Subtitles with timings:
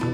[0.00, 0.08] आप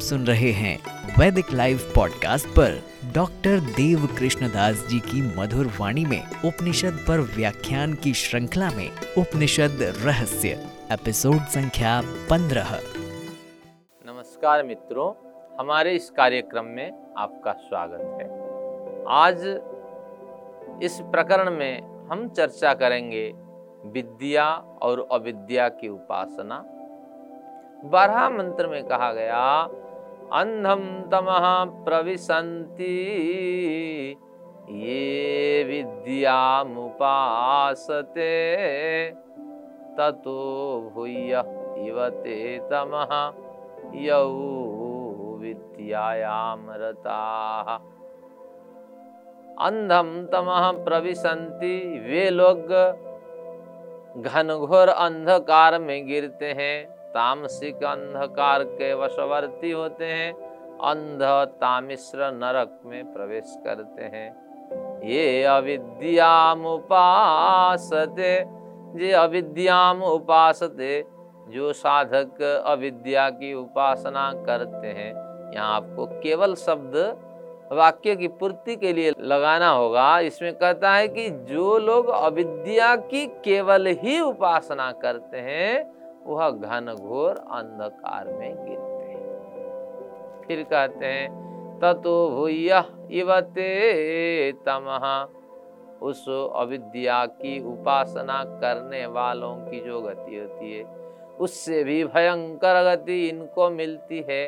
[0.00, 0.78] सुन रहे हैं
[1.18, 2.82] वैदिक लाइव पॉडकास्ट पर
[3.14, 9.78] डॉक्टर देव कृष्णदास जी की मधुर वाणी में उपनिषद पर व्याख्यान की श्रृंखला में उपनिषद
[9.82, 10.48] रहस्य,
[10.92, 12.80] एपिसोड संख्या पंद्रह।
[14.06, 15.27] नमस्कार मित्रों
[15.60, 18.26] हमारे इस कार्यक्रम में आपका स्वागत है।
[19.08, 19.40] आज
[20.82, 23.24] इस प्रकरण में हम चर्चा करेंगे
[23.86, 24.44] विद्या
[24.82, 26.58] और अविद्या की उपासना।
[27.84, 29.40] बारह मंत्र में कहा गया
[30.32, 31.46] अंधम तमः
[31.84, 32.92] प्रविशंति
[34.70, 36.70] ये विद्यामुपासते,
[39.98, 40.38] ततो
[40.94, 41.32] भूय
[41.88, 43.12] इवते तमः
[44.00, 44.24] यौ
[45.38, 47.72] विद्यायाम रताः
[49.66, 51.76] अंधम तमः प्रविशंति
[52.06, 52.72] वे लोग
[54.18, 60.32] घनघोर अंधकार में गिरते हैं, तामसिक अंधकार के वशवर्ती होते हैं,
[60.82, 61.22] अंध
[61.60, 68.44] तामिश्र नरक में प्रवेश करते हैं। ये अविद्याम उपासते
[68.88, 71.04] जे अविद्याम उपासते,
[71.48, 76.96] जो साधक अविद्या की उपासना करते हैं। यहाँ आपको केवल शब्द
[77.72, 83.26] वाक्य की पूर्ति के लिए लगाना होगा। इसमें कहता है कि जो लोग अविद्या की
[83.26, 85.92] केवल ही उपासना करते हैं,
[86.26, 95.28] वह घन घोर अंधकार में गिरते हैं। फिर कहते हैं, ततो भूय इवते तमह
[96.02, 100.84] उस अविद्या की उपासना करने वालों की जो गति होती है,
[101.40, 104.46] उससे भी भयंकर गति इनको मिलती है।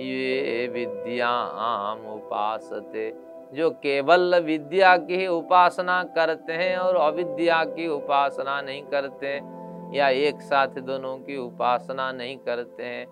[0.00, 3.12] ये विद्याम उपासते,
[3.52, 10.08] जो केवल विद्या की उपासना करते हैं और अविद्या की उपासना नहीं करते हैं या
[10.08, 13.06] एक साथ दोनों की उपासना नहीं करते हैं,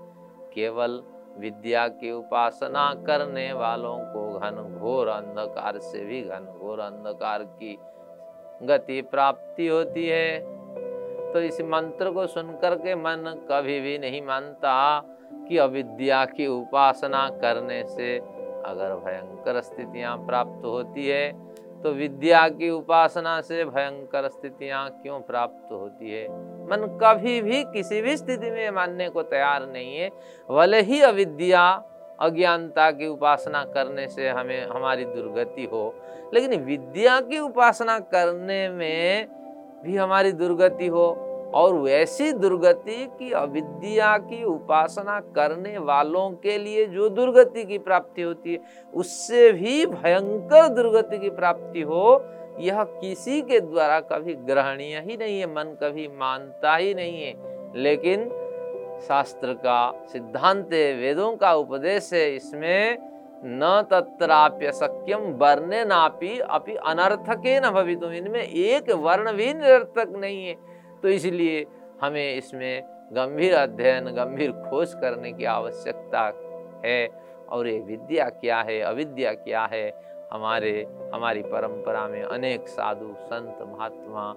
[0.54, 1.00] केवल
[1.38, 7.76] विद्या की उपासना करने वालों को घन घोर अंधकार से भी घन घोर अंधकार की
[8.62, 10.38] गति प्राप्ति होती है।
[11.32, 14.74] तो इस मंत्र को सुनकर के मन कभी भी नहीं मानता।
[15.48, 18.18] कि अविद्या की उपासना करने से
[18.64, 21.48] अगर भयंकर स्थितियाँ प्राप्त होती है
[21.82, 26.28] तो विद्या की उपासना से भयंकर स्थितियाँ क्यों प्राप्त होती है?
[26.66, 30.10] मन कभी भी किसी भी स्थिति में मानने को तैयार नहीं है।
[30.50, 31.82] भले ही अविद्या,
[32.20, 35.94] अज्ञानता की उपासना करने से हमें, हमारी दुर्गति हो,
[36.34, 39.28] लेकिन विद्या की उपासना करने में
[39.84, 46.86] भी हमारी दुर्गति हो और वैसी दुर्गति की अविद्या की उपासना करने वालों के लिए
[46.86, 48.58] जो दुर्गति की प्राप्ति होती है,
[48.94, 52.24] उससे भी भयंकर दुर्गति की प्राप्ति हो,
[52.58, 57.34] यह किसी के द्वारा कभी ग्रहणीय ही नहीं है, मन कभी मानता ही नहीं है।
[57.76, 58.28] लेकिन
[59.08, 62.98] शास्त्र का सिद्धांत वेदों का उपदेश है, इसमें
[63.44, 70.46] न तत्राप्य सक्यम वर्ण नापी अपि अनर्थके न भवितुम। इनमें एक वर्ण भी निरर्थक नहीं
[70.46, 71.66] है। तो इसलिए
[72.02, 72.82] हमें इसमें
[73.12, 76.32] गंभीर अध्ययन, गंभीर खोज करने की आवश्यकता
[76.84, 77.08] है।
[77.48, 79.92] और ये विद्या क्या है, अविद्या क्या है?
[80.32, 84.36] हमारे, हमारी परंपरा में अनेक साधु, संत, महात्मा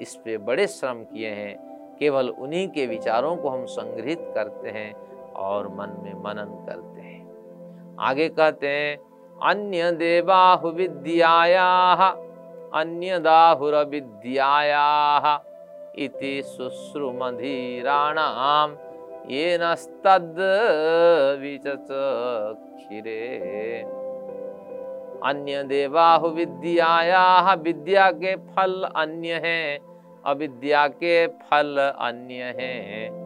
[0.00, 4.94] इस पे बड़े श्रम किए हैं। केवल उन्हीं के विचारों को हम संग्रहित करते हैं
[5.32, 7.30] और मन में मनन करते हैं।
[8.00, 8.98] आगे कहते हैं,
[9.42, 12.06] अन्य देवाहु विद्याया,
[12.74, 15.44] अन्य दाहुर विद्याया।
[15.98, 18.76] इति शुश्रुमधीराणाम।
[19.30, 20.34] ये नस्तद
[21.40, 23.20] विचक्षिरे
[25.24, 29.78] अन्य देवाहु विद्याया विद्या के फल अन्य हैं
[30.24, 33.20] अविद्या के फल अन्य हैं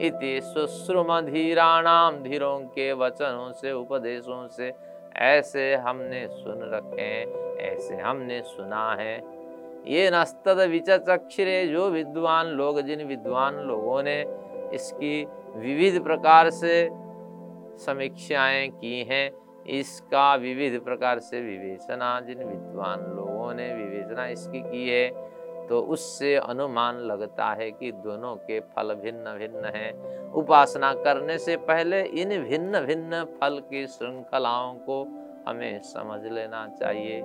[0.00, 4.72] इति सुश्रुम धीराणाम धीरों के वचनों से, उपदेशों से,
[5.16, 7.22] ऐसे हमने सुन रखे
[7.64, 9.37] ऐसे हमने सुना है।
[9.88, 14.20] ये नस्तद विचक्षरे जो विद्वान लोग, जिन विद्वान लोगों ने
[14.74, 15.24] इसकी
[15.56, 16.88] विविध प्रकार से
[17.78, 19.30] समीक्षाएँ की हैं,
[19.70, 25.08] इसका विविध प्रकार से विवेचना, जिन विद्वान लोगों ने विवेचना इसकी की है
[25.68, 31.56] तो उससे अनुमान लगता है कि दोनों के फल भिन्न भिन्न हैं। उपासना करने से
[31.64, 35.02] पहले इन भिन्न भिन्न फल की श्रृंखलाओं को
[35.48, 37.20] हमें समझ लेना चाहिए।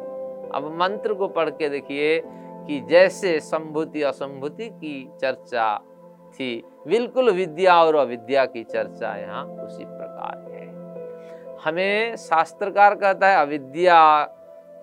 [0.56, 2.18] अब मंत्र को पढ़ के देखिए
[2.68, 5.78] कि जैसे संभूति असंभूति की चर्चा
[6.34, 10.62] थी, बिल्कुल विद्या और अविद्या की चर्चा यहाँ उसी प्रकार है।
[11.66, 14.24] हमें शास्त्रकार कहता है, अविद्या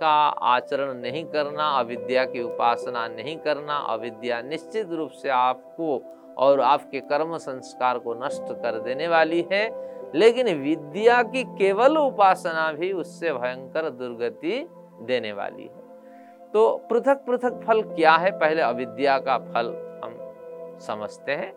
[0.00, 6.00] का आचरण नहीं करना, अविद्या की उपासना नहीं करना, अविद्या निश्चित रूप से आपको
[6.38, 9.68] और आपके कर्म संस्कार को नष्ट कर देने वाली है,
[10.14, 14.66] लेकिन विद्या की केवल उपासना भी उससे भयंकर दुर्गति
[15.02, 15.79] देने वाली है।
[16.54, 18.30] तो पृथक पृथक फल क्या है?
[18.30, 19.66] पहले अविद्या का फल
[20.04, 20.16] हम
[20.80, 21.52] समझते हैं,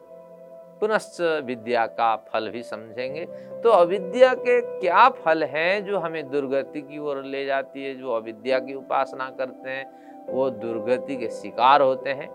[0.81, 3.25] पुनश्च विद्या का फल भी समझेंगे।
[3.63, 7.93] तो अविद्या के क्या फल हैं जो हमें दुर्गति की ओर ले जाती है?
[7.95, 9.85] जो अविद्या की उपासना करते हैं,
[10.27, 12.27] वो दुर्गति के शिकार होते हैं।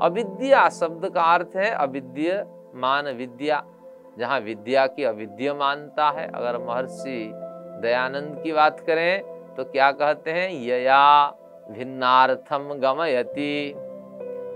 [0.00, 2.44] अविद्या शब्द का अर्थ है अविद्य
[2.74, 3.62] मान विद्या,
[4.18, 7.30] जहाँ विद्या की अविद्य मानता है। अगर महर्षि
[7.82, 9.22] दयानंद की बात करें
[9.54, 10.50] तो क्या कहते हैं?
[10.50, 11.32] यया
[11.70, 13.74] भिन्नार्थम गमयति।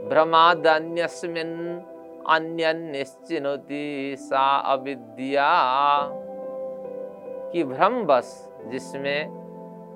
[0.08, 1.80] भ्रमादन्यस्मिन्
[2.28, 5.50] अन्य निश्चिनोति सा अविद्या।
[7.52, 9.46] कि भ्रम बस जिसमें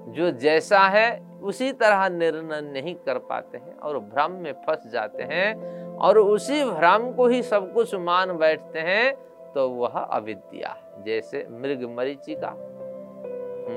[0.08, 5.22] जो जैसा है, उसी तरह निर्णय नहीं कर पाते हैं और भ्रम में फंस जाते
[5.22, 5.54] हैं
[5.96, 9.14] और उसी भ्रम को ही सब कुछ मान बैठते हैं
[9.54, 10.76] तो वह अविद्या,
[11.06, 12.50] जैसे मृग मरीचिका।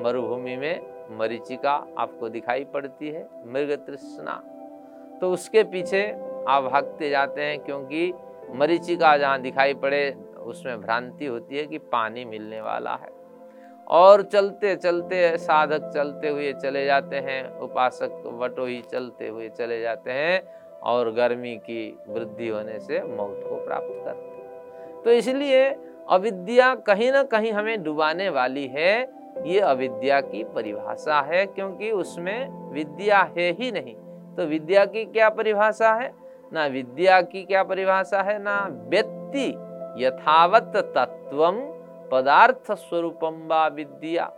[0.04, 4.42] मरुभूमि में मरीचिका आपको दिखाई पड़ती है मृग तृष्णा
[5.22, 6.06] तो उसके पीछे
[6.48, 8.14] आप भागते जाते हैं क्योंकि
[8.52, 13.12] मरीचिका जहाँ दिखाई पड़े, उसमें भ्रांति होती है कि पानी मिलने वाला है।
[13.88, 20.12] और चलते चलते साधक चलते हुए चले जाते हैं, उपासक वटोही चलते हुए चले जाते
[20.12, 20.42] हैं
[20.84, 25.64] और गर्मी की वृद्धि होने से मौत को प्राप्त करते तो इसलिए
[26.10, 28.94] अविद्या कहीं ना कहीं हमें डुबाने वाली है
[29.42, 33.96] ये अविद्या की परिभाषा है, क्योंकि उसमें विद्या है ही नहीं।
[34.36, 36.14] तो विद्या की क्या परिभाषा है?
[36.54, 39.56] ना विद्या की क्या परिभाषा है, ना व्यक्ति
[40.06, 41.52] यथावत तत्व
[42.12, 44.32] पदार्थ स्वरूपम व विद्या।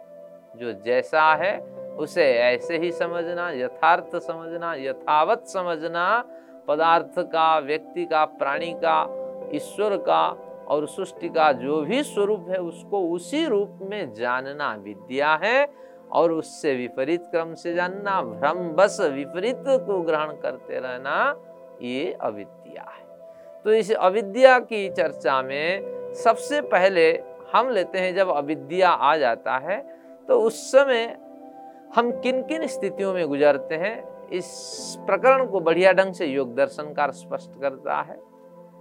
[0.56, 1.60] जो जैसा है,
[1.98, 6.24] उसे ऐसे ही समझना, यथार्थ समझना, यथावत समझना,
[6.68, 9.22] पदार्थ का, व्यक्ति का, प्राणी का,
[9.54, 15.34] ईश्वर का और सृष्टि का जो भी स्वरूप है, उसको उसी रूप में जानना विद्या
[15.44, 15.68] है
[16.12, 21.36] और उससे विपरीत क्रम से जानना, भ्रम बस विपरीत को ग्रहण करते रहना,
[21.82, 23.04] ये अविद्या है।
[23.66, 27.12] तो इस अविद्या की चर्चा में सबसे पहले
[27.54, 29.78] हम लेते हैं, जब अविद्या आ जाता है
[30.28, 31.06] तो उस समय
[31.96, 34.48] हम किन किन स्थितियों में गुजरते हैं, इस
[35.08, 38.18] प्रकरण को बढ़िया ढंग से योग दर्शनकार स्पष्ट करता है।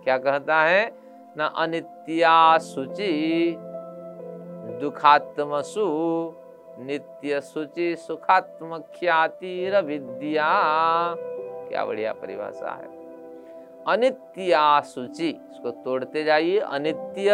[0.05, 1.04] क्या कहता है?
[1.39, 3.57] न अनित्या शुचि,
[4.81, 5.85] दुखात्मसु
[6.79, 10.49] नित्य शुचि सुखात्म ख्यातिर विद्या
[11.69, 13.05] क्या बढ़िया परिभाषा है।
[13.89, 17.31] अनित्या शुचि, इसको तोड़ते जाइए। अनित्य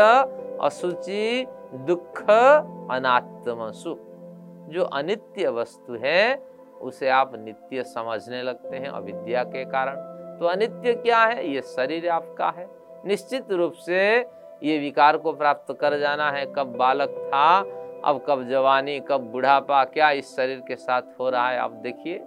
[0.61, 2.23] असुचि दुख,
[2.91, 3.96] अनात्मसु।
[4.69, 6.43] जो अनित्य वस्तु है,
[6.81, 9.96] उसे आप नित्य समझने लगते हैं अविद्या के कारण।
[10.38, 11.49] तो अनित्य क्या है?
[11.49, 14.00] ये शरीर आपका है। निश्चित रूप से
[14.62, 17.58] ये विकार को प्राप्त कर जाना है। कब बालक था,
[18.05, 22.19] अब कब जवानी, कब बुढ़ापा, क्या इस शरीर के साथ हो रहा है, आप देखिए।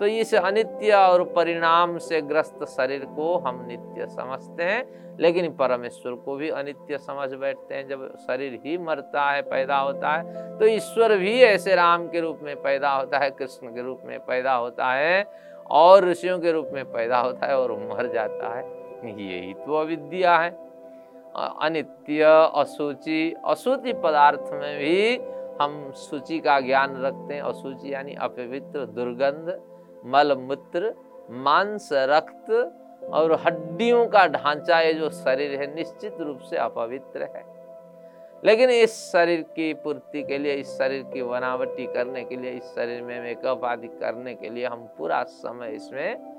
[0.00, 6.14] तो इस अनित्य और परिणाम से ग्रस्त शरीर को हम नित्य समझते हैं, लेकिन परमेश्वर
[6.14, 10.66] को भी अनित्य समझ बैठते हैं। जब शरीर ही मरता है, पैदा होता है तो
[10.66, 14.54] ईश्वर भी ऐसे राम के रूप में पैदा होता है, कृष्ण के रूप में पैदा
[14.54, 15.24] होता है
[15.70, 20.36] और ऋषियों के रूप में पैदा होता है और मर जाता है। यही तो अविद्या
[20.38, 20.50] है।
[21.60, 22.22] अनित्य
[22.54, 25.16] असुचि असुचि पदार्थ में भी
[25.60, 29.60] हम सूचि का ज्ञान रखते हैं। असुचि यानी अपवित्र, दुर्गंध
[30.04, 30.94] मल मूत्र
[31.30, 32.50] मांस, रक्त
[33.04, 37.44] और हड्डियों का ढांचा, ये जो शरीर है, निश्चित रूप से अपवित्र है।
[38.44, 42.64] लेकिन इस शरीर की पूर्ति के लिए, इस शरीर की बनावटी करने के लिए, इस
[42.64, 46.36] शरीर में मेकअप आदि करने के लिए हम पूरा समय इसमें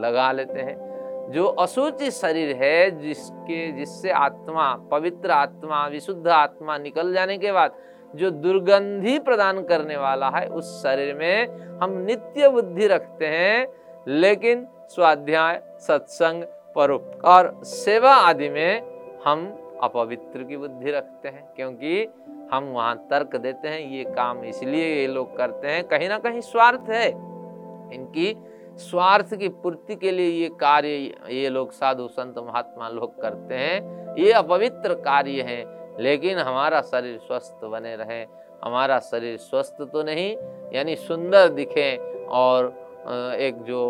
[0.00, 0.99] लगा लेते हैं।
[1.30, 7.74] जो असूचि शरीर है, जिसके, जिससे आत्मा, पवित्र आत्मा, विशुद्ध आत्मा निकल जाने के बाद
[8.14, 13.66] जो दुर्गंधी प्रदान करने वाला है, उस शरीर में हम नित्य बुद्धि रखते हैं,
[14.08, 16.42] लेकिन स्वाध्याय, सत्संग
[16.76, 18.82] परोपकार सेवा आदि में
[19.24, 19.46] हम
[19.82, 22.06] अपवित्र की बुद्धि रखते हैं, क्योंकि
[22.52, 26.40] हम वहाँ तर्क देते हैं, ये काम इसलिए ये लोग करते हैं, कहीं ना कहीं
[26.40, 27.08] स्वार्थ है।
[27.94, 28.36] इनकी
[28.78, 30.88] स्वार्थ की पूर्ति के लिए ये कार्य,
[31.30, 35.64] ये लोग, साधु संत, महात्मा लोग करते हैं। ये अपवित्र कार्य है,
[36.00, 38.24] लेकिन हमारा शरीर स्वस्थ बने रहे।
[38.64, 40.36] हमारा शरीर स्वस्थ तो नहीं,
[40.74, 41.96] यानी सुंदर दिखे
[42.28, 42.72] और
[43.40, 43.82] एक जो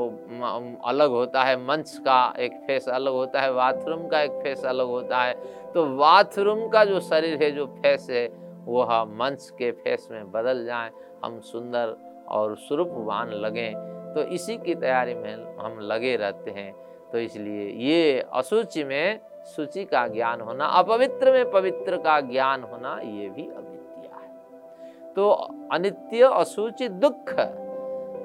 [0.85, 4.87] अलग होता है, मंच का एक फेस अलग होता है, बाथरूम का एक फेस अलग
[4.87, 5.35] होता है।
[5.73, 8.27] तो बाथरूम का जो शरीर है, जो फेस है,
[8.67, 10.91] वह मंच के फेस में बदल जाए,
[11.25, 11.97] हम सुंदर
[12.29, 16.75] और स्वरूपवान लगें। तो इसी की तैयारी में हम लगे रहते हैं।
[17.13, 23.01] तो इसलिए ये असूचि में सूचि का ज्ञान होना, अपवित्र में पवित्र का ज्ञान होना,
[23.05, 24.35] ये भी अविद्या है।
[25.15, 25.31] तो
[25.73, 27.35] अनित्य, असूचि, दुख,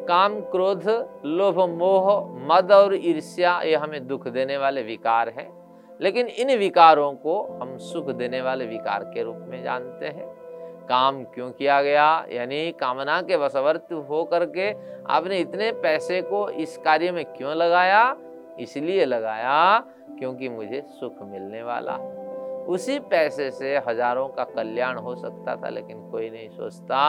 [0.08, 5.66] काम, क्रोध, लोभ, मोह, मद और ईर्ष्या, ये हमें दुख देने वाले विकार हैं।
[6.02, 10.45] लेकिन इन विकारों को हम सुख देने वाले विकार के रूप में जानते हैं।
[10.90, 12.26] काम क्यों किया गया?
[12.32, 14.72] यानी कामना के वशवर्त हो करके
[15.10, 18.16] आपने इतने पैसे को इस कार्य में क्यों लगाया?
[18.60, 19.80] इसलिए लगाया
[20.20, 21.96] क्योंकि मुझे सुख मिलने वाला।
[22.66, 27.02] उसी पैसे से हज़ारों का कल्याण हो सकता था, लेकिन कोई नहीं सोचता।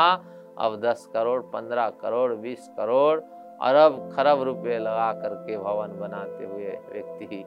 [0.58, 3.20] अब दस करोड़, पंद्रह करोड़, बीस करोड़
[3.62, 7.44] अरब खरब रुपए लगा करके भवन बनाते हुए व्यक्ति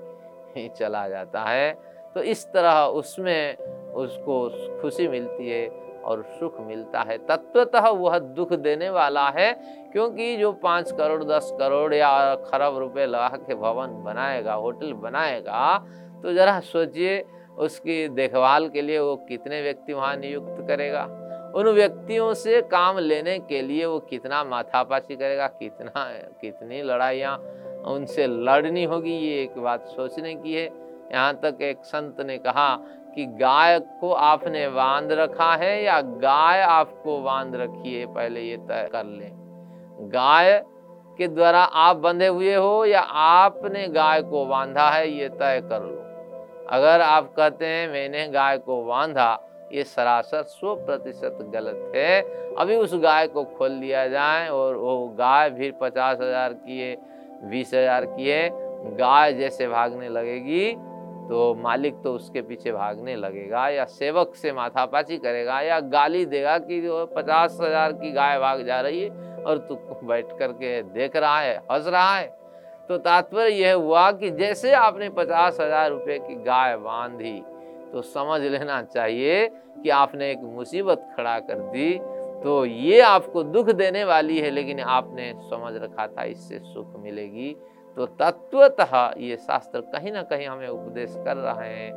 [0.55, 1.71] ही चला जाता है।
[2.15, 3.57] तो इस तरह उसमें
[3.93, 4.38] उसको
[4.81, 5.67] खुशी मिलती है।
[6.01, 9.51] और सुख मिलता है। तत्वतः वह दुख देने वाला है,
[9.91, 15.77] क्योंकि जो पाँच करोड़, दस करोड़ या खरब रुपए लगा के भवन बनाएगा, होटल बनाएगा
[16.24, 17.24] तो जरा सोचिए
[17.60, 21.03] उसकी देखभाल के लिए वो कितने व्यक्ति वहाँ नियुक्त करेगा।
[21.56, 26.03] उन व्यक्तियों से काम लेने के लिए वो कितना माथापाची करेगा, कितना,
[26.41, 27.38] कितनी लड़ाइयाँ
[27.88, 30.63] उनसे लड़नी होगी, ये एक बात सोचने की है।
[31.12, 32.70] यहाँ तक एक संत ने कहा
[33.15, 38.05] कि गाय को आपने बाँध रखा है या गाय आपको बाँध रखी है?
[38.05, 39.31] पहले ये तय कर लें।
[40.11, 40.61] गाय
[41.17, 45.81] के द्वारा आप बंधे हुए हो या आपने गाय को बांधा है, ये तय कर
[45.81, 45.97] लो।
[46.69, 49.37] अगर आप कहते हैं, मैंने गाय को बांधा
[49.73, 52.21] ये सरासर सौ प्रतिशत गलत है।
[52.55, 56.95] अभी उस गाय को खोल दिया जाए और वो गाय भी पचास हज़ार की है,
[57.43, 58.49] बीस हज़ार की है,
[58.95, 60.71] गाय जैसे भागने लगेगी।
[61.29, 66.57] तो मालिक तो उसके पीछे भागने लगेगा या सेवक से माथापाची करेगा या गाली देगा
[66.59, 71.15] कि जो पचास हज़ार की गाय भाग जा रही है और तू बैठ करके देख
[71.15, 72.27] रहा है, हंस रहा है।
[72.89, 77.39] तो तात्पर्य यह हुआ कि जैसे आपने पचास हज़ार रुपये की गाय बांधी
[77.91, 79.48] तो समझ लेना चाहिए
[79.83, 81.93] कि आपने एक मुसीबत खड़ा कर दी
[82.43, 87.55] तो ये आपको दुख देने वाली है, लेकिन आपने समझ रखा था, इससे सुख मिलेगी।
[88.00, 91.91] तो तत्वतः ये शास्त्र कहीं ना कहीं हमें उपदेश कर रहे हैं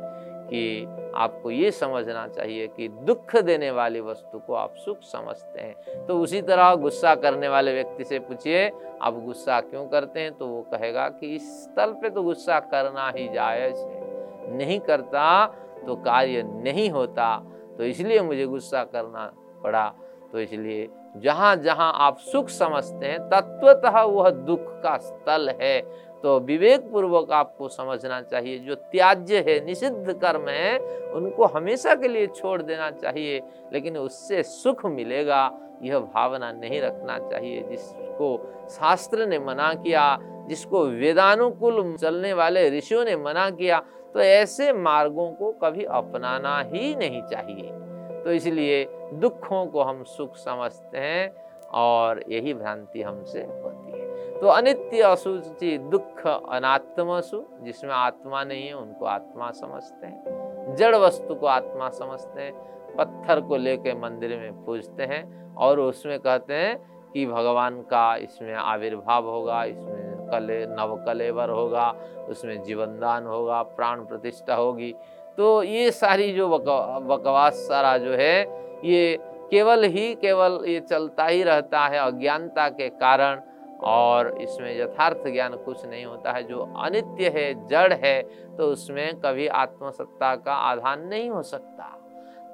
[0.47, 6.05] कि आपको ये समझना चाहिए कि दुख देने वाली वस्तु को आप सुख समझते हैं।
[6.05, 8.69] तो उसी तरह गुस्सा करने वाले व्यक्ति से पूछिए
[9.01, 10.33] आप गुस्सा क्यों करते हैं?
[10.33, 15.45] तो वो कहेगा कि इस स्थल पे तो गुस्सा करना ही जायज़ है। नहीं करता
[15.87, 17.35] तो कार्य नहीं होता
[17.77, 19.31] तो इसलिए मुझे गुस्सा करना
[19.63, 19.93] पड़ा।
[20.33, 20.87] तो इसलिए
[21.17, 25.79] जहाँ जहाँ आप सुख समझते हैं, तत्वतः वह दुख का स्थल है।
[26.23, 30.77] तो विवेक पूर्वक आपको समझना चाहिए, जो त्याज्य है, निषिद्ध कर्म है,
[31.11, 33.41] उनको हमेशा के लिए छोड़ देना चाहिए,
[33.73, 35.51] लेकिन उससे सुख मिलेगा,
[35.83, 38.37] यह भावना नहीं रखना चाहिए। जिसको
[38.69, 43.79] शास्त्र ने मना किया, जिसको वेदानुकूल चलने वाले ऋषियों ने मना किया
[44.13, 47.82] तो ऐसे मार्गों को कभी अपनाना ही नहीं चाहिए।
[48.23, 51.35] तो इसलिए दुखों को हम सुख समझते हैं
[51.73, 58.73] और यही भ्रांति हमसे होती है। तो अनित्य असुचि दुख अनात्मसु, जिसमें आत्मा नहीं है,
[58.73, 62.53] उनको आत्मा समझते हैं। जड़ वस्तु को आत्मा समझते हैं,
[62.97, 66.77] पत्थर को लेके मंदिर में पूजते हैं और उसमें कहते हैं
[67.11, 71.89] कि भगवान का इसमें आविर्भाव होगा, इसमें कले नव कलेवर होगा,
[72.29, 74.93] उसमें जीवनदान होगा, प्राण प्रतिष्ठा होगी।
[75.37, 78.41] तो ये सारी जो बकवास सारा जो है,
[78.85, 79.17] ये
[79.51, 83.41] केवल ही केवल ये चलता ही रहता है अज्ञानता के कारण
[83.83, 88.21] और इसमें यथार्थ ज्ञान कुछ नहीं होता है। जो अनित्य है, जड़ है
[88.57, 91.89] तो उसमें कभी आत्मसत्ता का आधान नहीं हो सकता।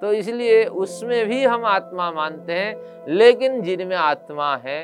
[0.02, 4.82] तो इसलिए उसमें भी हम आत्मा मानते हैं, लेकिन जिनमें आत्मा है,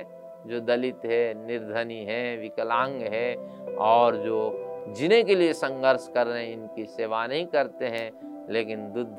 [0.48, 3.36] जो दलित है, निर्धनी है, विकलांग है
[3.80, 4.40] और जो
[4.88, 9.18] जीने के लिए संघर्ष कर रहे हैं इनकी सेवा नहीं करते हैं। लेकिन दूध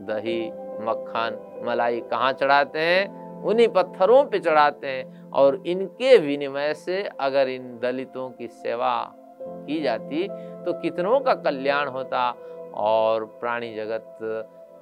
[0.00, 0.40] दही
[0.84, 3.42] मक्खन मलाई कहाँ चढ़ाते हैं?
[3.42, 9.80] उन्हीं पत्थरों पे चढ़ाते हैं। और इनके विनिमय से अगर इन दलितों की सेवा की
[9.82, 10.28] जाती
[10.64, 12.30] तो कितनों का कल्याण होता?
[12.74, 14.18] और प्राणी जगत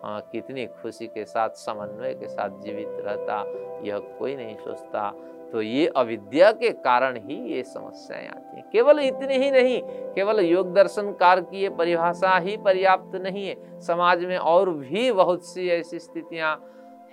[0.05, 3.43] हाँ, कितनी खुशी के साथ समन्वय के साथ जीवित रहता?
[3.85, 5.13] यह कोई नहीं सोचता।
[5.53, 9.81] तो ये अविद्या के कारण ही ये समस्याएँ आती हैं। केवल इतनी ही नहीं,
[10.15, 15.13] केवल योग दर्शन कार की ये परिभाषा ही पर्याप्त नहीं है। समाज में और भी
[15.13, 16.55] बहुत सी ऐसी स्थितियाँ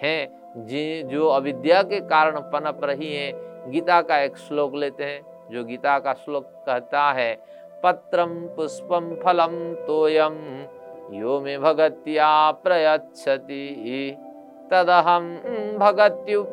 [0.04, 5.22] हैं, जी, जो अविद्या के कारण पनप रही हैं। गीता का एक श्लोक लेते हैं,
[5.52, 7.34] जो गीता का श्लोक कहता है
[7.84, 10.38] पत्रम पुष्पम फलम तोयम
[11.14, 14.18] यो में भगत्या प्रयच्छति।
[14.72, 15.26] तदहम
[15.80, 16.46] भगत्युपाहृत।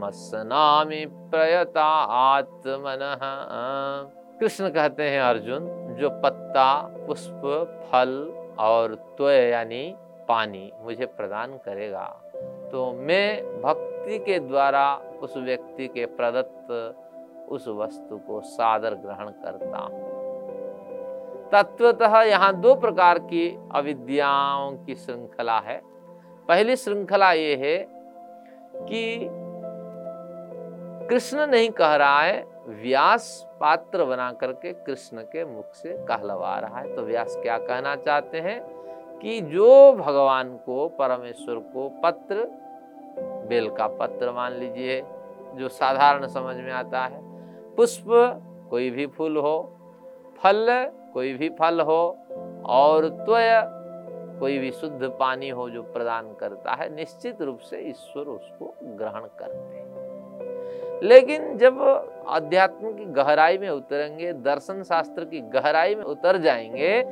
[0.00, 3.00] मसनामि प्रयता आत्मन
[4.40, 5.66] कृष्ण कहते हैं, अर्जुन,
[5.98, 6.68] जो पत्ता,
[7.06, 7.42] पुष्प,
[7.86, 8.12] फल
[8.60, 9.82] और त्वय यानी
[10.28, 12.06] पानी, मुझे प्रदान करेगा
[12.70, 14.84] तो मैं भक्ति के द्वारा
[15.22, 16.70] उस व्यक्ति के प्रदत्त
[17.48, 20.17] उस वस्तु को सादर ग्रहण करता हूँ।
[21.52, 25.80] तत्वतः यहाँ दो प्रकार की अविद्याओं की श्रृंखला है।
[26.48, 27.76] पहली श्रृंखला ये है
[28.84, 29.28] कि
[31.08, 36.80] कृष्ण नहीं कह रहा है, व्यास पात्र बना करके कृष्ण के मुख से कहलवा रहा
[36.80, 38.60] है। तो व्यास क्या कहना चाहते हैं
[39.18, 42.46] कि जो भगवान को, परमेश्वर को पत्र,
[43.48, 45.02] बेल का पत्र मान लीजिए,
[45.54, 47.20] जो साधारण समझ में आता है,
[47.76, 48.04] पुष्प
[48.70, 49.58] कोई भी फूल हो,
[50.42, 52.18] फल कोई भी फल हो
[52.66, 53.62] और त्वय
[54.40, 59.20] कोई भी शुद्ध पानी हो जो प्रदान करता है, निश्चित रूप से ईश्वर उसको ग्रहण
[59.38, 61.80] करते हैं। लेकिन जब
[62.28, 67.02] अध्यात्म की गहराई में उतरेंगे, दर्शन शास्त्र की गहराई में उतर जाएँगे,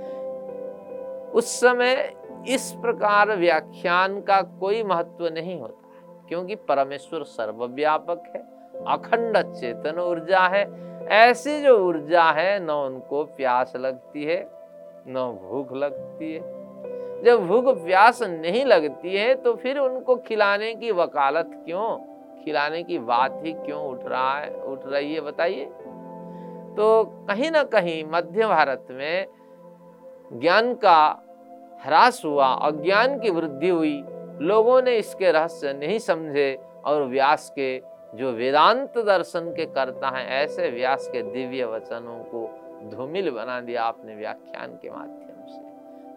[1.31, 2.15] उस समय
[2.49, 5.89] इस प्रकार व्याख्यान का कोई महत्व नहीं होता,
[6.29, 8.43] क्योंकि परमेश्वर सर्वव्यापक है,
[8.87, 14.49] अखंड चेतन ऊर्जा है ऐसी जो ऊर्जा है, न उनको प्यास लगती है,
[15.09, 16.41] न भूख लगती है।
[17.23, 21.97] जब भूख प्यास नहीं लगती है तो फिर उनको खिलाने की वकालत क्यों?
[22.45, 25.65] खिलाने की बात ही क्यों उठ रहा है, उठ रही है, बताइए।
[26.77, 29.27] तो कहीं ना कहीं मध्य भारत में
[30.33, 31.23] ज्ञान का
[31.83, 34.05] ह्रास हुआ, अज्ञान की वृद्धि हुई।
[34.41, 40.27] लोगों ने इसके रहस्य नहीं समझे और व्यास के जो वेदांत दर्शन के करता है,
[40.35, 42.49] ऐसे व्यास के दिव्य वचनों को
[42.91, 45.65] धूमिल बना दिया आपने व्याख्यान के माध्यम से।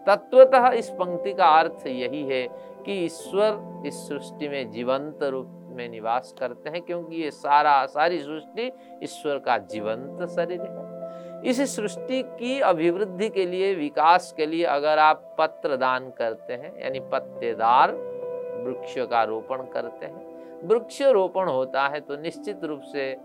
[0.06, 2.46] तत्वतः इस पंक्ति का अर्थ यही है
[2.84, 8.18] कि ईश्वर इस सृष्टि में जीवंत रूप में निवास करते हैं, क्योंकि ये सारा सारी
[8.18, 8.70] सृष्टि
[9.02, 14.98] ईश्वर का जीवंत शरीर है। इस सृष्टि की अभिवृद्धि के लिए, विकास के लिए अगर
[14.98, 17.92] आप पत्र दान करते हैं, यानी पत्तेदार
[18.64, 20.28] वृक्ष का रोपण करते हैं
[20.64, 23.16] वृक्ष रोपण होता है तो निश्चित रूप से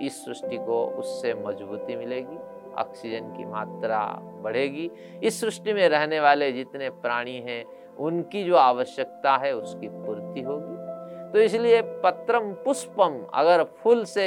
[0.00, 2.38] इस सृष्टि को उससे मजबूती मिलेगी,
[2.74, 4.00] ऑक्सीजन की मात्रा
[4.42, 4.90] बढ़ेगी।
[5.22, 7.64] इस सृष्टि में रहने वाले जितने प्राणी हैं,
[7.98, 14.26] उनकी जो आवश्यकता है उसकी पूर्ति होगी। तो इसलिए पत्रम पुष्पम, अगर फूल से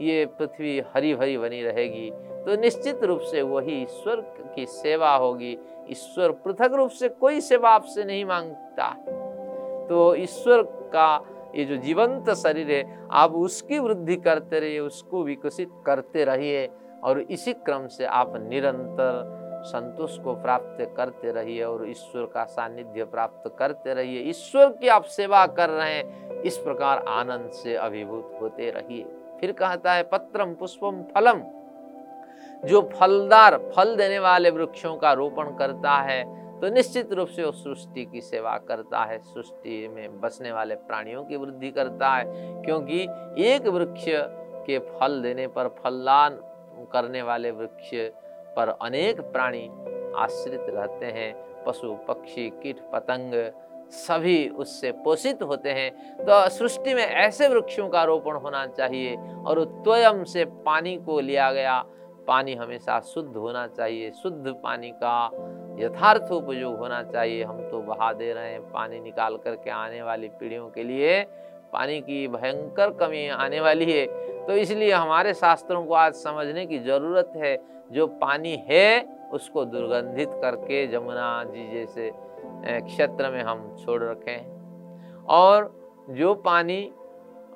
[0.00, 2.10] ये पृथ्वी हरी भरी बनी रहेगी
[2.44, 4.20] तो निश्चित रूप से वही ईश्वर
[4.54, 5.56] की सेवा होगी।
[5.90, 8.88] ईश्वर पृथक रूप से कोई सेवा आपसे नहीं माँगता।
[9.88, 11.16] तो ईश्वर का
[11.56, 16.68] ये जो जीवंत शरीर है, आप उसकी वृद्धि करते रहिए, उसको विकसित करते रहिए
[17.04, 23.04] और इसी क्रम से आप निरंतर संतोष को प्राप्त करते रहिए और ईश्वर का सानिध्य
[23.04, 28.38] प्राप्त करते रहिए। ईश्वर की आप सेवा कर रहे हैं, इस प्रकार आनंद से अभिभूत
[28.42, 29.06] होते रहिए।
[29.40, 31.42] फिर कहता है, पत्रम पुष्पम फलम।
[32.64, 37.52] जो फलदार, फल देने वाले वृक्षों का रोपण करता है तो निश्चित रूप से वो
[37.52, 42.24] सृष्टि की सेवा करता है, सृष्टि में बसने वाले प्राणियों की वृद्धि करता है,
[42.62, 43.02] क्योंकि
[43.44, 44.04] एक वृक्ष
[44.66, 46.38] के फल देने पर, फलदान
[46.92, 47.90] करने वाले वृक्ष
[48.56, 49.68] पर अनेक प्राणी
[50.16, 53.32] आश्रित रहते हैं, पशु, पक्षी, कीट, पतंग
[53.90, 59.16] सभी उससे पोषित होते हैं। तो सृष्टि में ऐसे वृक्षों का रोपण होना चाहिए
[59.46, 61.84] और त्वयम से पानी को लिया गया,
[62.26, 65.28] पानी हमेशा शुद्ध होना चाहिए, शुद्ध पानी का
[65.78, 70.28] यथार्थ उपयोग होना चाहिए। हम तो बहा दे रहे हैं पानी निकाल करके आने वाली
[70.28, 71.22] पीढ़ियों के लिए।
[71.72, 74.06] पानी की भयंकर कमी आने वाली है।
[74.46, 77.56] तो इसलिए हमारे शास्त्रों को आज समझने की ज़रूरत है।
[77.92, 82.10] जो पानी है, उसको दुर्गंधित करके जमुना जी जैसे
[82.80, 85.72] क्षेत्र में हम छोड़ रखे हैं। और
[86.10, 86.80] जो पानी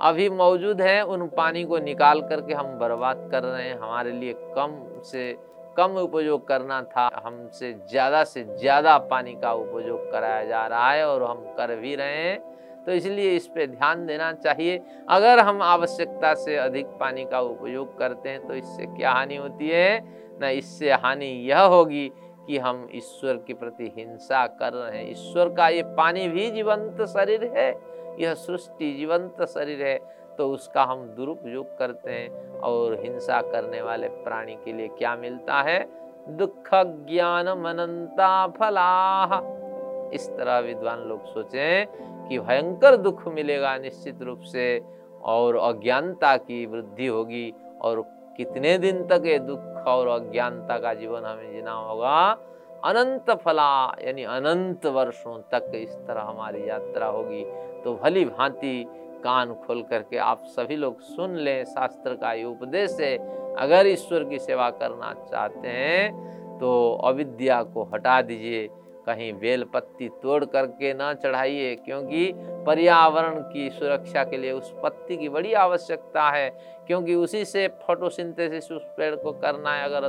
[0.00, 4.32] अभी मौजूद है, उन पानी को निकाल करके हम बर्बाद कर रहे हैं। हमारे लिए
[4.32, 5.32] कम से
[5.76, 11.06] कम उपयोग करना था। हमसे ज़्यादा से ज़्यादा पानी का उपयोग कराया जा रहा है
[11.06, 12.38] और हम कर भी रहे हैं।
[12.84, 17.98] तो इसलिए इस पे ध्यान देना चाहिए। अगर हम आवश्यकता से अधिक पानी का उपयोग
[17.98, 20.00] करते हैं तो इससे क्या हानि होती है?
[20.42, 22.10] न, इससे हानि यह होगी
[22.46, 27.02] कि हम ईश्वर के प्रति हिंसा कर रहे हैं। ईश्वर का ये पानी भी जीवंत
[27.08, 27.70] शरीर है।
[28.20, 29.98] यह सृष्टि जीवंत शरीर है।
[30.38, 35.54] तो उसका हम दुरुपयोग करते हैं और हिंसा करने वाले प्राणी के लिए क्या मिलता
[35.54, 35.88] है?
[36.28, 39.24] दुख, ज्ञान मनंता फला
[40.14, 41.86] इस तरह विद्वान लोग सोचें
[42.28, 44.80] कि भयंकर दुख मिलेगा निश्चित रूप से
[45.22, 48.04] और अज्ञानता की वृद्धि होगी और
[48.36, 52.36] कितने दिन तक ये दुख और अज्ञानता का जीवन हमें जीना होगा?
[52.84, 57.44] अनंत फला यानी अनंत वर्षों तक इस तरह हमारी यात्रा होगी।
[57.84, 58.86] तो भली भांति
[59.24, 63.16] कान खोल करके आप सभी लोग सुन लें शास्त्र का ये उपदेश है।
[63.56, 66.70] अगर ईश्वर की सेवा करना चाहते हैं तो
[67.04, 68.68] अविद्या को हटा दीजिए।
[69.06, 72.32] कहीं बेल पत्ती तोड़ करके ना चढ़ाइए, क्योंकि
[72.66, 76.48] पर्यावरण की सुरक्षा के लिए उस पत्ती की बड़ी आवश्यकता है।
[76.86, 80.08] क्योंकि उसी से फोटोसिंथेसिस उस पेड़ को करना है। अगर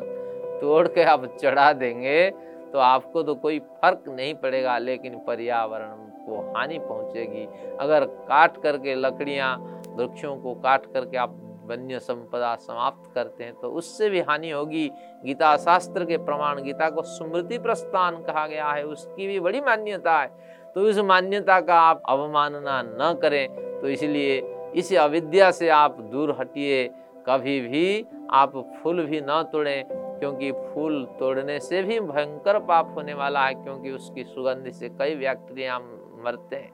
[0.61, 2.29] तोड़ के आप चढ़ा देंगे
[2.73, 7.47] तो आपको तो कोई फ़र्क नहीं पड़ेगा, लेकिन पर्यावरण को हानि पहुंचेगी।
[7.79, 9.55] अगर काट करके लकड़ियाँ,
[9.89, 14.89] वृक्षों को काट करके आप वन्य संपदा समाप्त करते हैं तो उससे भी हानि होगी।
[15.23, 20.17] गीता शास्त्र के प्रमाण, गीता को स्मृति प्रस्थान कहा गया है, उसकी भी बड़ी मान्यता
[20.17, 20.27] है।
[20.75, 23.47] तो इस मान्यता का आप अवमानना न करें
[23.81, 24.41] तो इसलिए
[24.75, 26.87] इस अविद्या से आप दूर हटिए।
[27.27, 33.13] कभी भी आप फूल भी न तोड़ें क्योंकि फूल तोड़ने से भी भयंकर पाप होने
[33.13, 35.79] वाला है, क्योंकि उसकी सुगंध से कई बैक्टीरिया
[36.25, 36.71] मरते हैं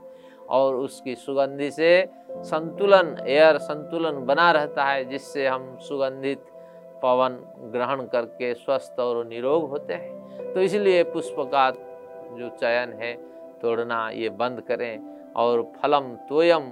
[0.50, 1.92] और उसकी सुगंधि से
[2.30, 6.46] संतुलन एयर संतुलन बना रहता है, जिससे हम सुगंधित
[7.04, 7.38] पवन
[7.74, 13.14] ग्रहण करके स्वस्थ और निरोग होते हैं। तो इसलिए पुष्प का जो चयन है,
[13.62, 16.70] तोड़ना ये बंद करें और फलम, तोयम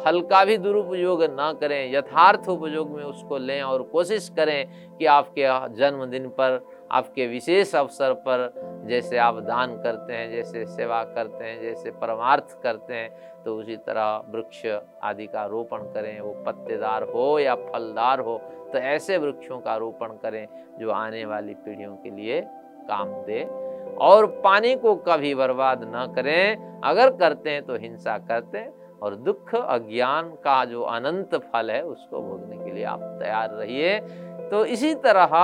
[0.00, 5.06] फल का भी दुरुपयोग न करें, यथार्थ उपयोग में उसको लें और कोशिश करें कि
[5.08, 6.60] आपके जन्मदिन पर,
[6.90, 8.52] आपके विशेष अवसर पर
[8.88, 13.76] जैसे आप दान करते हैं, जैसे सेवा करते हैं, जैसे परमार्थ करते हैं तो उसी
[13.78, 14.66] तरह वृक्ष
[15.02, 18.38] आदि का रोपण करें, वो पत्तेदार हो या फलदार हो
[18.72, 20.46] तो ऐसे वृक्षों का रोपण करें
[20.80, 22.40] जो आने वाली पीढ़ियों के लिए
[22.88, 23.42] काम दे।
[24.00, 29.14] और पानी को कभी बर्बाद न करें, अगर करते हैं तो हिंसा करते हैं। और
[29.16, 33.98] दुख अज्ञान का जो अनंत फल है, उसको भोगने के लिए आप तैयार रहिए।
[34.50, 35.36] तो इसी तरह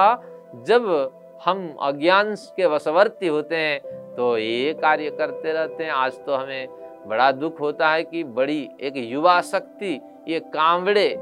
[0.66, 1.12] जब
[1.44, 6.68] हम अज्ञान के वशवर्ती होते हैं तो ये कार्य करते रहते हैं। आज तो हमें
[7.06, 11.14] बड़ा दुख होता है कि बड़ी एक युवा शक्ति, ये कांवड़े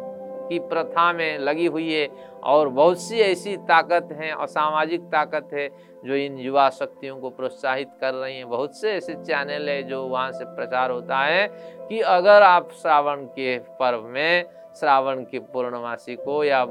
[0.49, 2.07] की प्रथा में लगी हुई है।
[2.44, 5.68] और बहुत सी ऐसी ताकत हैं असामाजिक ताकत है
[6.04, 10.02] जो इन युवा शक्तियों को प्रोत्साहित कर रही हैं। बहुत से ऐसे चैनल है जो
[10.04, 11.46] वहाँ से प्रचार होता है
[11.88, 14.44] कि अगर आप श्रावण के पर्व में,
[14.80, 16.64] श्रावण की पूर्णमासी को या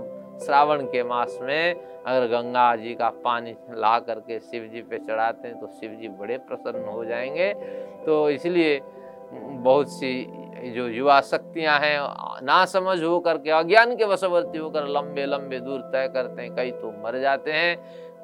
[0.46, 5.48] श्रावण के मास में अगर गंगा जी का पानी ला करके शिव जी पे चढ़ाते
[5.48, 7.54] हैं तो शिव जी बड़े प्रसन्न हो जाएँगे।
[8.06, 8.80] तो इसलिए
[9.34, 10.12] बहुत सी
[10.66, 12.00] जो युवा शक्तियाँ हैं
[12.46, 16.72] ना समझ हो करके अज्ञान के वशवर्ती होकर लंबे लंबे दूर तय करते हैं। कई
[16.74, 17.78] तो मर जाते हैं,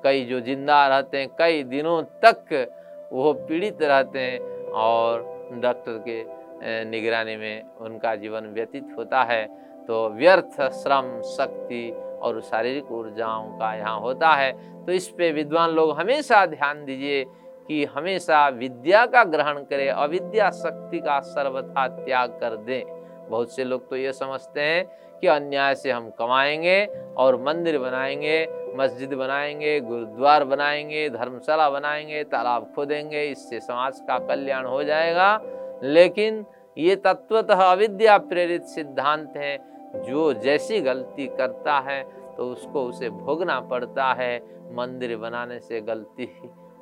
[0.03, 4.39] कई जो ज़िंदा रहते हैं, कई दिनों तक वो पीड़ित रहते हैं
[4.79, 9.45] और डॉक्टर के निगरानी में उनका जीवन व्यतीत होता है।
[9.87, 11.89] तो व्यर्थ श्रम, शक्ति
[12.21, 14.51] और शारीरिक ऊर्जाओं का यहाँ होता है।
[14.85, 17.23] तो इस पे विद्वान लोग हमेशा ध्यान दीजिए
[17.69, 23.63] कि हमेशा विद्या का ग्रहण करें, अविद्या शक्ति का सर्वथा त्याग कर दें। बहुत से
[23.63, 24.85] लोग तो ये समझते हैं
[25.19, 26.85] कि अन्याय से हम कमाएँगे
[27.17, 28.45] और मंदिर बनाएँगे,
[28.77, 35.39] मस्जिद बनाएँगे, गुरुद्वार बनाएँगे, धर्मशाला बनाएँगे, तालाब खोदेंगे, इससे समाज का कल्याण हो जाएगा।
[35.83, 36.45] लेकिन
[36.77, 39.57] ये तत्वतः अविद्या प्रेरित सिद्धांत है।
[39.97, 42.01] जो जैसी गलती करता है
[42.37, 44.37] तो उसको उसे भोगना पड़ता है।
[44.73, 46.23] मंदिर बनाने से गलती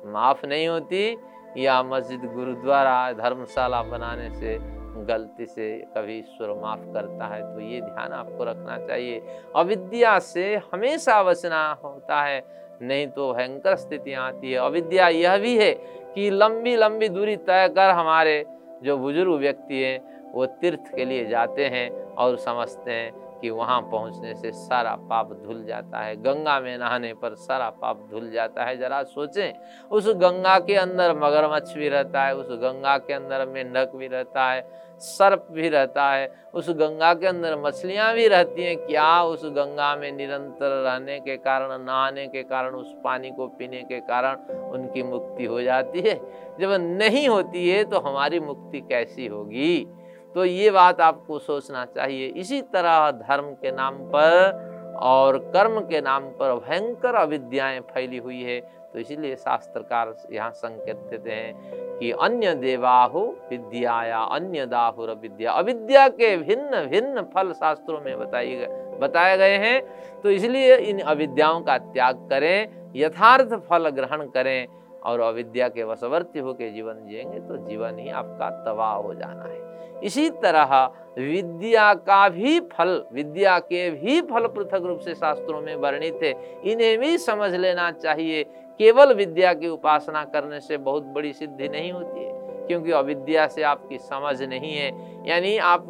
[0.08, 1.16] माफ़ नहीं होती
[1.58, 4.58] या मस्जिद, गुरुद्वारा, धर्मशाला बनाने से,
[5.06, 9.20] गलती से कभी ईश्वर माफ़ करता है तो ये ध्यान आपको रखना चाहिए।
[9.56, 12.42] अविद्या से हमेशा बचना होता है,
[12.82, 15.72] नहीं तो भयंकर स्थितियाँ आती है। अविद्या यह भी है
[16.14, 18.44] कि लंबी लंबी दूरी तय कर हमारे
[18.82, 23.80] जो बुज़ुर्ग व्यक्ति हैं, वो तीर्थ के लिए जाते हैं और समझते हैं कि वहाँ
[23.82, 28.64] पहुँचने से सारा पाप धुल जाता है। गंगा में नहाने पर सारा पाप धुल जाता
[28.64, 29.52] है। जरा सोचें,
[29.90, 34.50] उस गंगा के अंदर मगरमच्छ भी रहता है, उस गंगा के अंदर मेंढक भी रहता
[34.50, 39.44] है, सर्प भी रहता है, उस गंगा के अंदर मछलियाँ भी रहती हैं। क्या उस
[39.44, 44.54] गंगा में निरंतर रहने के कारण, नहाने के कारण, उस पानी को पीने के कारण
[44.70, 46.14] उनकी मुक्ति हो जाती है?
[46.60, 49.86] जब नहीं होती है तो हमारी मुक्ति कैसी होगी?
[50.34, 56.00] तो ये बात आपको सोचना चाहिए। इसी तरह धर्म के नाम पर और कर्म के
[56.00, 58.60] नाम पर भयंकर अविद्याएँ फैली हुई है।
[58.92, 65.52] तो इसीलिए शास्त्रकार यहाँ संकेत देते हैं कि अन्य देवाहु विद्या या अन्य दाहुर विद्या।
[65.52, 68.66] अविद्या के भिन्न भिन्न फल शास्त्रों में बताई गए,
[69.00, 69.80] बताए गए हैं।
[70.22, 74.66] तो इसलिए इन अविद्याओं का त्याग करें, यथार्थ फल ग्रहण करें।
[75.02, 79.66] और अविद्या के वशवर्ती होकर जीवन जिएँगे तो जीवन ही आपका तबाह हो जाना है।
[80.04, 80.74] इसी तरह
[81.18, 86.32] विद्या का भी फल, विद्या के भी फल पृथक रूप से शास्त्रों में वर्णित है।
[86.64, 88.42] इन्हें भी समझ लेना चाहिए।
[88.80, 93.62] केवल विद्या की उपासना करने से बहुत बड़ी सिद्धि नहीं होती है, क्योंकि अविद्या से
[93.62, 94.92] आपकी समझ नहीं है।
[95.28, 95.86] यानी आप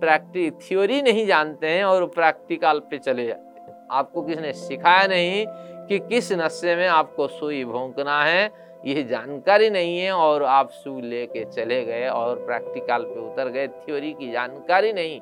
[0.00, 5.46] प्रैक्टिक थ्योरी नहीं जानते हैं और प्रैक्टिकल पे चले जाते हैं। आपको किसने सिखाया नहीं
[5.88, 8.50] कि किस नशे में आपको सुई भोंकना है,
[8.84, 13.66] ये जानकारी नहीं है और आप सुई लेके चले गए और प्रैक्टिकल पे उतर गए,
[13.68, 15.20] थ्योरी की जानकारी नहीं।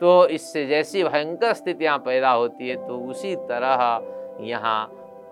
[0.00, 4.80] तो इससे जैसी भयंकर स्थितियाँ पैदा होती है तो उसी तरह यहाँ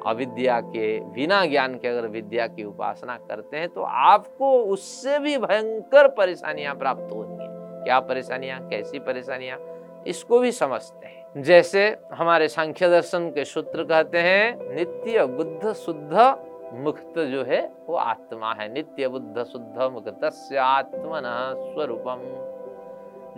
[0.07, 5.37] अविद्या के बिना ज्ञान के अगर विद्या की उपासना करते हैं तो आपको उससे भी
[5.39, 7.47] भयंकर परेशानियाँ प्राप्त होंगी।
[7.85, 8.61] क्या परेशानियाँ?
[8.69, 9.59] कैसी परेशानियाँ?
[10.07, 16.39] इसको भी समझते हैं। जैसे हमारे सांख्य दर्शन के सूत्र कहते हैं, नित्य बुद्ध शुद्ध
[16.75, 22.49] मुक्त जो है, वो आत्मा है। नित्य बुद्ध शुद्ध मुक्त आत्मन स्वरूपम।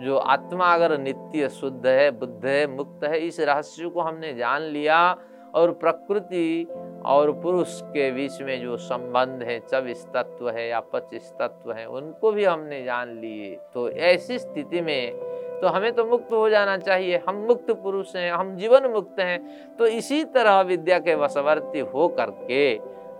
[0.05, 4.61] जो आत्मा अगर नित्य शुद्ध है, बुद्ध है, मुक्त है, इस रहस्य को हमने जान
[4.61, 5.17] लिया
[5.55, 6.67] और प्रकृति
[7.05, 11.85] और पुरुष के बीच में जो संबंध है, चौबीस तत्व है या पच्चीस तत्व है,
[11.85, 15.30] उनको भी हमने जान लिए। तो ऐसी स्थिति में
[15.61, 19.75] तो हमें तो मुक्त हो जाना चाहिए। हम मुक्त पुरुष हैं, हम जीवन मुक्त हैं।
[19.77, 22.75] तो इसी तरह विद्या के वशवर्ती हो करके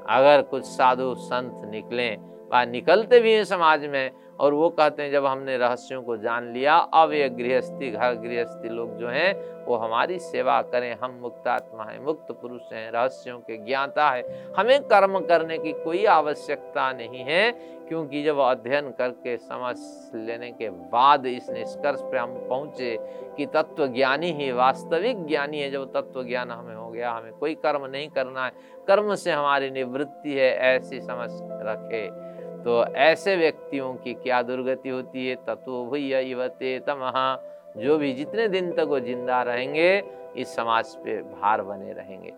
[0.09, 2.17] अगर कुछ साधु संत निकलें,
[2.53, 6.53] व निकलते भी हैं समाज में और वो कहते हैं, जब हमने रहस्यों को जान
[6.53, 11.47] लिया, अब ये गृहस्थी, घर गृहस्थी लोग जो हैं, वो हमारी सेवा करें। हम मुक्त
[11.47, 16.91] आत्मा है, मुक्त पुरुष हैं, रहस्यों के ज्ञाता है। हमें कर्म करने की कोई आवश्यकता
[16.93, 17.51] नहीं है,
[17.87, 19.75] क्योंकि जब अध्ययन करके समझ
[20.15, 22.97] लेने के बाद इस निष्कर्ष पर हम पहुँचे
[23.37, 27.55] कि तत्व ज्ञानी ही वास्तविक ज्ञानी है, जब तत्व ज्ञान हमें हो गया, हमें कोई
[27.55, 28.51] कर्म नहीं करना है।
[28.87, 32.30] कर्म से हमारी निवृत्ति है, ऐसी समझ रखे।
[32.65, 35.35] तो ऐसे व्यक्तियों की क्या दुर्गति होती है?
[35.35, 37.35] तत्व भूय युवते तमहा
[37.77, 40.03] जो भी जितने दिन तक वो ज़िंदा रहेंगे,
[40.37, 42.33] इस समाज पे भार बने रहेंगे।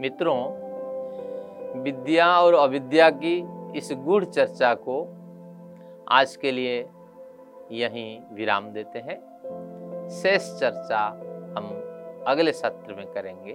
[0.00, 0.40] मित्रों,
[1.82, 3.36] विद्या और अविद्या की
[3.78, 5.00] इस गुढ़ चर्चा को
[6.08, 6.78] आज के लिए
[7.72, 9.16] यहीं विराम देते हैं।
[10.10, 11.06] शेष चर्चा
[11.58, 11.70] हम
[12.26, 13.52] अगले सत्र में करेंगे।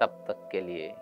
[0.00, 0.92] तब तक के लिए